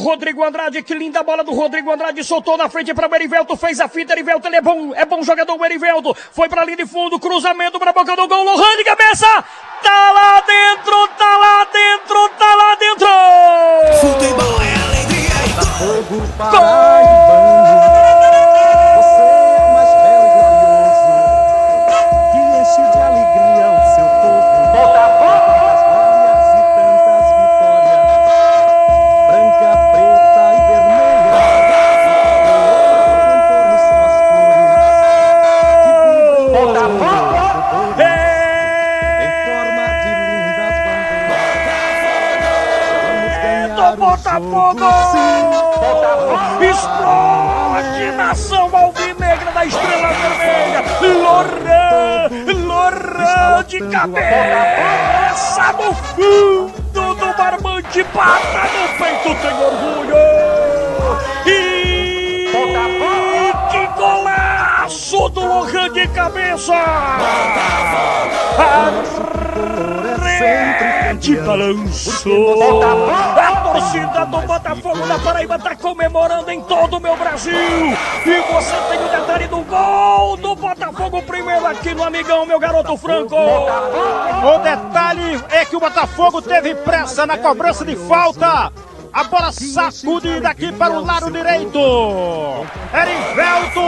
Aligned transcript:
Rodrigo 0.00 0.44
Andrade, 0.44 0.80
que 0.84 0.94
linda 0.94 1.24
bola 1.24 1.42
do 1.42 1.50
Rodrigo 1.50 1.90
Andrade, 1.90 2.22
soltou 2.22 2.56
na 2.56 2.68
frente 2.68 2.94
para 2.94 3.10
o 3.10 3.14
Erivelto, 3.16 3.56
fez 3.56 3.80
a 3.80 3.88
fita, 3.88 4.12
Erivelto, 4.12 4.46
ele 4.46 4.54
é 4.54 4.60
bom, 4.60 4.94
é 4.94 5.04
bom 5.04 5.24
jogador 5.24 5.58
o 5.58 5.64
Erivelto, 5.64 6.14
foi 6.30 6.48
para 6.48 6.62
ali 6.62 6.76
de 6.76 6.86
fundo, 6.86 7.18
cruzamento 7.18 7.80
para 7.80 7.92
boca 7.92 8.14
do 8.14 8.28
gol, 8.28 8.44
Lohan 8.44 8.76
de 8.76 8.84
cabeça, 8.84 9.26
tá 9.82 10.12
lá 10.12 10.40
dentro, 10.42 11.08
tá 11.18 11.36
lá 11.38 11.64
dentro! 11.64 12.27
Botafogo! 43.96 44.84
Explode 46.60 48.10
nação 48.16 48.70
alvinegra 48.74 49.50
da 49.52 49.64
Estrela 49.64 50.08
Vermelha! 50.08 50.84
Loran! 51.22 52.28
Loran 52.66 53.64
de 53.66 53.80
cabeça 53.88 55.72
no 55.72 55.94
fundo 55.94 57.14
do 57.14 57.36
barbante, 57.36 58.02
bata 58.14 58.62
no 58.74 58.88
peito, 58.98 59.34
tem 59.40 59.54
orgulho! 59.54 60.16
E 61.46 62.52
que 63.70 63.86
golaço 63.98 65.28
do 65.30 65.40
Lohan 65.40 65.92
de 65.92 66.08
cabeça! 66.08 66.74
De 71.16 71.36
balanço! 71.36 72.28
A 73.36 73.56
torcida 73.62 74.26
do 74.26 74.40
Botafogo 74.42 75.06
da 75.06 75.18
Paraíba 75.18 75.58
tá 75.58 75.74
comemorando 75.74 76.50
em 76.50 76.60
todo 76.62 76.98
o 76.98 77.00
meu 77.00 77.16
Brasil! 77.16 77.54
E 77.54 78.52
você 78.52 78.76
tem 78.90 79.04
o 79.04 79.08
detalhe 79.08 79.46
do 79.46 79.62
gol 79.62 80.36
do 80.36 80.54
Botafogo 80.54 81.22
primeiro 81.22 81.66
aqui 81.66 81.94
no 81.94 82.04
Amigão, 82.04 82.44
meu 82.44 82.58
garoto 82.58 82.96
Franco! 82.96 83.34
O 83.36 84.58
detalhe 84.58 85.42
é 85.50 85.64
que 85.64 85.76
o 85.76 85.80
Botafogo 85.80 86.42
teve 86.42 86.74
pressa 86.74 87.26
na 87.26 87.38
cobrança 87.38 87.84
de 87.84 87.96
falta. 87.96 88.70
A 89.10 89.24
bola 89.24 89.50
sacudida 89.50 90.50
aqui 90.50 90.70
para 90.70 90.92
o 90.92 91.04
lado 91.04 91.30
direito. 91.30 91.78
Erivelto, 92.92 93.80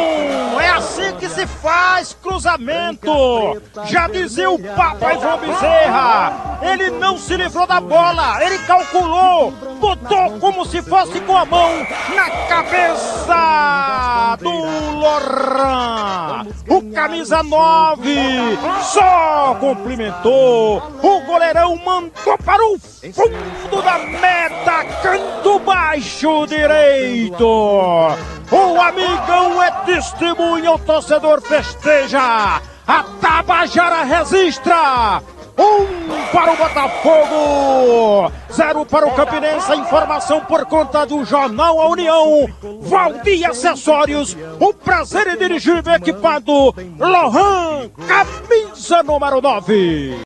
é 0.58 0.68
assim 0.68 0.89
que 0.89 0.89
se 1.30 1.46
faz 1.46 2.16
cruzamento. 2.20 3.60
Já 3.86 4.08
dizia 4.08 4.50
o 4.50 4.58
Papa 4.58 5.14
Ivan 5.14 5.38
Bezerra. 5.38 6.58
Ele 6.62 6.90
não 6.90 7.16
se 7.16 7.36
livrou 7.36 7.66
da 7.66 7.80
bola, 7.80 8.44
ele 8.44 8.58
calculou, 8.60 9.50
botou 9.80 10.38
como 10.38 10.64
se 10.66 10.82
fosse 10.82 11.20
com 11.20 11.36
a 11.36 11.44
mão 11.44 11.86
na 12.14 12.30
cabeça 12.48 14.36
do 14.40 14.50
Loran. 14.98 16.46
O 16.68 16.92
camisa 16.92 17.42
9 17.42 18.58
só 18.82 19.56
cumprimentou. 19.58 20.82
O 21.02 21.20
goleirão 21.26 21.76
mandou 21.76 22.38
para 22.44 22.62
o 22.62 22.78
fundo 22.78 23.82
da 23.82 23.98
meta, 23.98 24.84
canto 25.02 25.58
baixo 25.60 26.46
direito. 26.46 28.16
O 28.50 28.80
amigão 28.80 29.62
é 29.62 29.70
testemunha, 29.84 30.72
o 30.72 30.78
torcedor 30.78 31.40
festeja. 31.40 32.60
A 32.86 33.02
Tabajara 33.20 34.02
registra. 34.02 35.22
Um 35.56 36.10
para 36.32 36.52
o 36.52 36.56
Botafogo, 36.56 38.32
zero 38.52 38.86
para 38.86 39.06
o 39.06 39.12
Campinense. 39.12 39.74
Informação 39.74 40.40
por 40.40 40.64
conta 40.64 41.04
do 41.04 41.24
Jornal 41.24 41.80
A 41.80 41.88
União. 41.88 42.48
Valdir 42.80 43.48
Acessórios, 43.48 44.36
o 44.58 44.72
prazer 44.72 45.26
em 45.28 45.36
dirigir 45.36 45.84
o 45.84 45.90
equipado 45.90 46.74
Lohan, 46.98 47.90
camisa 48.08 49.02
número 49.02 49.42
9. 49.42 50.16